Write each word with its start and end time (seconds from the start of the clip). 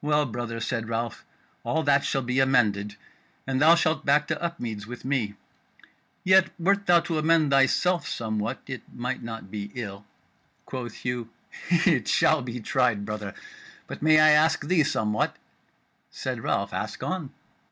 "Well, 0.00 0.26
brother," 0.26 0.58
said 0.58 0.88
Ralph, 0.88 1.24
"all 1.62 1.84
that 1.84 2.04
shall 2.04 2.22
be 2.22 2.40
amended, 2.40 2.96
and 3.46 3.62
thou 3.62 3.76
shalt 3.76 4.04
back 4.04 4.26
to 4.26 4.42
Upmeads 4.42 4.88
with 4.88 5.04
me. 5.04 5.34
Yet 6.24 6.50
wert 6.58 6.86
thou 6.86 6.98
to 7.02 7.16
amend 7.16 7.52
thyself 7.52 8.08
somewhat, 8.08 8.58
it 8.66 8.82
might 8.92 9.22
not 9.22 9.52
be 9.52 9.70
ill." 9.76 10.04
Quoth 10.66 10.94
Hugh: 11.04 11.30
"It 11.70 12.08
shall 12.08 12.42
be 12.42 12.58
tried, 12.58 13.04
brother. 13.04 13.34
But 13.86 14.02
may 14.02 14.18
I 14.18 14.30
ask 14.30 14.66
thee 14.66 14.82
somewhat?" 14.82 15.36
Said 16.10 16.42
Ralph: 16.42 16.74
"Ask 16.74 17.00
on." 17.04 17.30